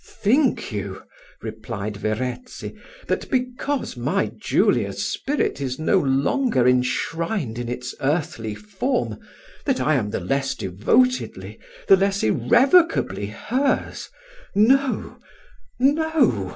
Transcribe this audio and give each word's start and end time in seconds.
"Think 0.03 0.71
you," 0.71 1.03
replied 1.43 1.95
Verezzi, 1.95 2.73
"that 3.05 3.29
because 3.29 3.95
my 3.95 4.31
Julia's 4.35 5.05
spirit 5.05 5.61
is 5.61 5.77
no 5.77 5.99
longer 5.99 6.67
enshrined 6.67 7.59
in 7.59 7.69
its 7.69 7.93
earthly 8.01 8.55
form, 8.55 9.19
that 9.67 9.79
I 9.79 9.93
am 9.93 10.09
the 10.09 10.19
less 10.19 10.55
devotedly, 10.55 11.59
the 11.87 11.97
less 11.97 12.23
irrevocably 12.23 13.27
hers? 13.27 14.09
No! 14.55 15.19
no! 15.77 16.49